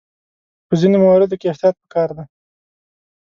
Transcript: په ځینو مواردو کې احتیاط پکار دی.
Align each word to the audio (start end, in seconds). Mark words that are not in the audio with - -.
په 0.67 0.73
ځینو 0.81 0.95
مواردو 1.03 1.39
کې 1.39 1.47
احتیاط 1.51 1.75
پکار 1.83 2.09
دی. 2.17 2.25